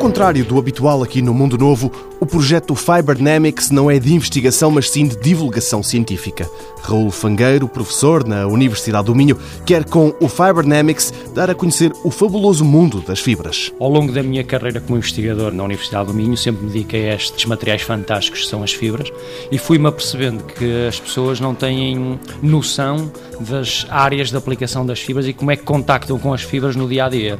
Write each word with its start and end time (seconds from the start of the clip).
contrário 0.00 0.46
do 0.46 0.58
habitual 0.58 1.02
aqui 1.02 1.20
no 1.20 1.34
Mundo 1.34 1.58
Novo, 1.58 1.92
o 2.18 2.24
projeto 2.24 2.74
Fiberdynamics 2.74 3.70
não 3.70 3.90
é 3.90 3.98
de 3.98 4.14
investigação, 4.14 4.70
mas 4.70 4.88
sim 4.88 5.06
de 5.06 5.14
divulgação 5.14 5.82
científica. 5.82 6.48
Raul 6.80 7.10
Fangueiro, 7.10 7.68
professor 7.68 8.26
na 8.26 8.46
Universidade 8.46 9.08
do 9.08 9.14
Minho, 9.14 9.36
quer 9.66 9.84
com 9.84 10.14
o 10.18 10.26
Fiberdynamics 10.26 11.12
dar 11.34 11.50
a 11.50 11.54
conhecer 11.54 11.92
o 12.02 12.10
fabuloso 12.10 12.64
mundo 12.64 13.02
das 13.02 13.20
fibras. 13.20 13.70
Ao 13.78 13.90
longo 13.90 14.10
da 14.10 14.22
minha 14.22 14.42
carreira 14.42 14.80
como 14.80 14.96
investigador 14.96 15.52
na 15.52 15.64
Universidade 15.64 16.06
do 16.06 16.14
Minho, 16.14 16.34
sempre 16.34 16.64
me 16.64 16.72
dediquei 16.72 17.10
a 17.10 17.14
estes 17.16 17.44
materiais 17.44 17.82
fantásticos 17.82 18.40
que 18.40 18.48
são 18.48 18.62
as 18.62 18.72
fibras 18.72 19.12
e 19.52 19.58
fui-me 19.58 19.86
apercebendo 19.86 20.42
que 20.44 20.86
as 20.88 20.98
pessoas 20.98 21.40
não 21.40 21.54
têm 21.54 22.18
noção 22.42 23.12
das 23.38 23.86
áreas 23.90 24.30
de 24.30 24.36
aplicação 24.38 24.86
das 24.86 24.98
fibras 24.98 25.26
e 25.28 25.34
como 25.34 25.50
é 25.50 25.56
que 25.56 25.62
contactam 25.62 26.18
com 26.18 26.32
as 26.32 26.40
fibras 26.40 26.74
no 26.74 26.88
dia 26.88 27.04
a 27.04 27.08
dia. 27.10 27.38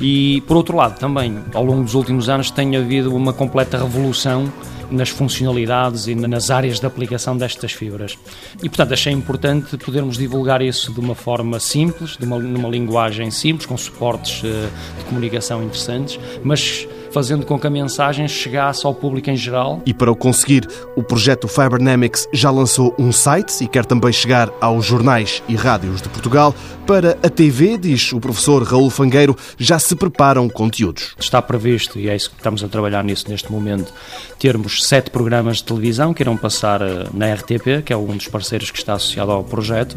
E, 0.00 0.42
por 0.46 0.56
outro 0.56 0.76
lado, 0.76 0.98
também, 0.98 1.38
ao 1.52 1.64
longo 1.64 1.84
dos 1.84 1.94
últimos 1.94 2.28
anos, 2.28 2.50
tem 2.50 2.76
havido 2.76 3.14
uma 3.14 3.32
completa 3.32 3.78
revolução 3.78 4.50
nas 4.90 5.08
funcionalidades 5.08 6.08
e 6.08 6.14
nas 6.14 6.50
áreas 6.50 6.80
de 6.80 6.86
aplicação 6.86 7.36
destas 7.36 7.72
fibras. 7.72 8.18
E, 8.62 8.68
portanto, 8.68 8.92
achei 8.92 9.12
importante 9.12 9.76
podermos 9.76 10.18
divulgar 10.18 10.62
isso 10.62 10.92
de 10.92 11.00
uma 11.00 11.14
forma 11.14 11.60
simples, 11.60 12.16
de 12.16 12.24
uma, 12.24 12.38
numa 12.38 12.68
linguagem 12.68 13.30
simples, 13.30 13.66
com 13.66 13.76
suportes 13.76 14.42
uh, 14.42 14.68
de 14.98 15.04
comunicação 15.04 15.62
interessantes, 15.62 16.18
mas 16.42 16.88
fazendo 17.12 17.46
com 17.46 17.58
que 17.58 17.66
a 17.66 17.70
mensagem 17.70 18.26
chegasse 18.28 18.86
ao 18.86 18.94
público 18.94 19.30
em 19.30 19.36
geral. 19.36 19.82
E 19.84 19.92
para 19.92 20.10
o 20.10 20.16
conseguir, 20.16 20.66
o 20.96 21.02
projeto 21.02 21.48
Fibernamics 21.48 22.28
já 22.32 22.50
lançou 22.50 22.94
um 22.98 23.12
site 23.12 23.64
e 23.64 23.68
quer 23.68 23.84
também 23.84 24.12
chegar 24.12 24.50
aos 24.60 24.84
jornais 24.84 25.42
e 25.48 25.54
rádios 25.54 26.00
de 26.00 26.08
Portugal. 26.08 26.54
Para 26.86 27.16
a 27.22 27.28
TV, 27.28 27.78
diz 27.78 28.12
o 28.12 28.18
professor 28.18 28.62
Raul 28.62 28.90
Fangueiro, 28.90 29.36
já 29.56 29.78
se 29.78 29.94
preparam 29.94 30.48
conteúdos. 30.48 31.14
Está 31.18 31.40
previsto, 31.40 31.98
e 31.98 32.08
é 32.08 32.16
isso 32.16 32.30
que 32.30 32.36
estamos 32.36 32.64
a 32.64 32.68
trabalhar 32.68 33.04
nisso 33.04 33.26
neste 33.28 33.50
momento, 33.52 33.92
termos 34.38 34.84
sete 34.84 35.10
programas 35.10 35.58
de 35.58 35.64
televisão 35.64 36.12
que 36.12 36.22
irão 36.22 36.36
passar 36.36 36.82
eh, 36.82 37.06
na 37.14 37.32
RTP, 37.32 37.84
que 37.84 37.92
é 37.92 37.96
um 37.96 38.16
dos 38.16 38.26
parceiros 38.26 38.70
que 38.70 38.78
está 38.78 38.94
associado 38.94 39.30
ao 39.30 39.44
projeto, 39.44 39.96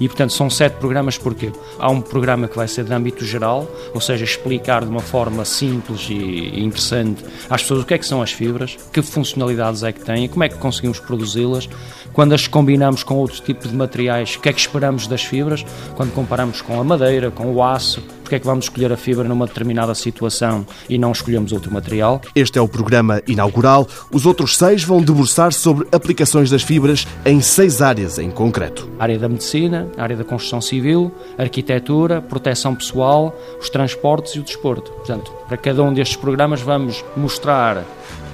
e, 0.00 0.08
portanto, 0.08 0.32
são 0.32 0.48
sete 0.48 0.74
programas 0.74 1.18
porque 1.18 1.52
há 1.78 1.90
um 1.90 2.00
programa 2.00 2.48
que 2.48 2.56
vai 2.56 2.68
ser 2.68 2.84
de 2.84 2.92
âmbito 2.92 3.24
geral, 3.24 3.68
ou 3.94 4.00
seja, 4.00 4.24
explicar 4.24 4.84
de 4.84 4.90
uma 4.90 5.00
forma 5.00 5.44
simples 5.44 6.08
e 6.10 6.60
interessante 6.60 7.24
às 7.48 7.62
pessoas 7.62 7.82
o 7.82 7.86
que 7.86 7.94
é 7.94 7.98
que 7.98 8.06
são 8.06 8.22
as 8.22 8.32
fibras, 8.32 8.76
que 8.92 9.02
funcionalidades 9.02 9.82
é 9.82 9.92
que 9.92 10.00
têm, 10.00 10.28
como 10.28 10.44
é 10.44 10.48
que 10.48 10.56
conseguimos 10.56 11.00
produzi-las, 11.00 11.68
quando 12.12 12.32
as 12.32 12.46
combinamos 12.46 13.02
com 13.02 13.16
outro 13.16 13.40
tipo 13.42 13.68
de 13.68 13.74
materiais, 13.74 14.36
o 14.36 14.40
que 14.40 14.48
é 14.48 14.52
que 14.52 14.60
esperamos 14.60 15.06
das 15.06 15.22
fibras, 15.22 15.64
quando 15.96 16.12
comparamos 16.12 16.60
com 16.60 16.80
a 16.80 16.84
madeira, 16.84 17.30
com 17.30 17.52
o 17.52 17.62
aço, 17.62 18.02
porque 18.28 18.36
é 18.36 18.38
que 18.40 18.46
vamos 18.46 18.66
escolher 18.66 18.92
a 18.92 18.96
fibra 18.96 19.26
numa 19.26 19.46
determinada 19.46 19.94
situação 19.94 20.66
e 20.86 20.98
não 20.98 21.12
escolhemos 21.12 21.50
outro 21.50 21.72
material. 21.72 22.20
Este 22.34 22.58
é 22.58 22.60
o 22.60 22.68
programa 22.68 23.22
inaugural. 23.26 23.88
Os 24.12 24.26
outros 24.26 24.54
seis 24.54 24.84
vão 24.84 25.00
debruçar 25.00 25.50
sobre 25.50 25.88
aplicações 25.90 26.50
das 26.50 26.62
fibras 26.62 27.06
em 27.24 27.40
seis 27.40 27.80
áreas 27.80 28.18
em 28.18 28.30
concreto. 28.30 28.86
A 28.98 29.04
área 29.04 29.18
da 29.18 29.30
medicina, 29.30 29.88
a 29.96 30.02
área 30.02 30.14
da 30.14 30.24
construção 30.24 30.60
civil, 30.60 31.10
arquitetura, 31.38 32.20
proteção 32.20 32.74
pessoal, 32.74 33.34
os 33.58 33.70
transportes 33.70 34.34
e 34.34 34.40
o 34.40 34.42
desporto. 34.42 34.90
Portanto, 34.90 35.32
para 35.48 35.56
cada 35.56 35.82
um 35.82 35.94
destes 35.94 36.18
programas 36.18 36.60
vamos 36.60 37.02
mostrar 37.16 37.82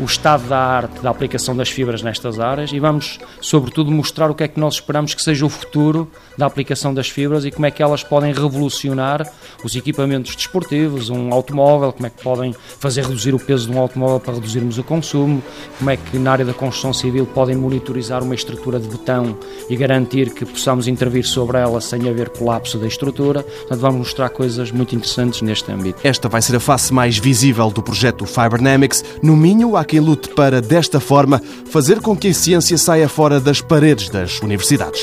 o 0.00 0.04
estado 0.04 0.48
da 0.48 0.58
arte 0.58 1.00
da 1.00 1.10
aplicação 1.10 1.56
das 1.56 1.70
fibras 1.70 2.02
nestas 2.02 2.40
áreas 2.40 2.72
e 2.72 2.80
vamos, 2.80 3.18
sobretudo, 3.40 3.92
mostrar 3.92 4.30
o 4.30 4.34
que 4.34 4.42
é 4.42 4.48
que 4.48 4.58
nós 4.58 4.74
esperamos 4.74 5.14
que 5.14 5.22
seja 5.22 5.46
o 5.46 5.48
futuro 5.48 6.10
da 6.36 6.46
aplicação 6.46 6.92
das 6.92 7.08
fibras 7.08 7.44
e 7.44 7.50
como 7.50 7.66
é 7.66 7.70
que 7.70 7.82
elas 7.82 8.02
podem 8.02 8.32
revolucionar 8.32 9.30
os 9.62 9.76
equipamentos 9.84 10.34
desportivos, 10.34 11.10
um 11.10 11.32
automóvel, 11.32 11.92
como 11.92 12.06
é 12.06 12.10
que 12.10 12.22
podem 12.22 12.54
fazer 12.78 13.04
reduzir 13.04 13.34
o 13.34 13.38
peso 13.38 13.70
de 13.70 13.76
um 13.76 13.78
automóvel 13.78 14.18
para 14.18 14.34
reduzirmos 14.34 14.78
o 14.78 14.82
consumo, 14.82 15.42
como 15.78 15.90
é 15.90 15.96
que 15.96 16.18
na 16.18 16.32
área 16.32 16.44
da 16.44 16.54
construção 16.54 16.92
civil 16.92 17.26
podem 17.26 17.54
monitorizar 17.54 18.22
uma 18.22 18.34
estrutura 18.34 18.80
de 18.80 18.88
betão 18.88 19.36
e 19.68 19.76
garantir 19.76 20.32
que 20.32 20.46
possamos 20.46 20.88
intervir 20.88 21.24
sobre 21.24 21.58
ela 21.58 21.80
sem 21.80 22.08
haver 22.08 22.30
colapso 22.30 22.78
da 22.78 22.86
estrutura. 22.86 23.42
Portanto, 23.42 23.80
vamos 23.80 23.98
mostrar 23.98 24.30
coisas 24.30 24.70
muito 24.70 24.94
interessantes 24.94 25.42
neste 25.42 25.70
âmbito. 25.70 26.00
Esta 26.02 26.28
vai 26.28 26.40
ser 26.40 26.56
a 26.56 26.60
face 26.60 26.92
mais 26.92 27.18
visível 27.18 27.70
do 27.70 27.82
projeto 27.82 28.24
Fibernamics. 28.24 29.04
No 29.22 29.36
Minho, 29.36 29.76
há 29.76 29.84
quem 29.84 30.00
lute 30.00 30.30
para, 30.30 30.62
desta 30.62 30.98
forma, 30.98 31.42
fazer 31.66 32.00
com 32.00 32.16
que 32.16 32.28
a 32.28 32.34
ciência 32.34 32.78
saia 32.78 33.08
fora 33.08 33.38
das 33.38 33.60
paredes 33.60 34.08
das 34.08 34.40
universidades. 34.40 35.02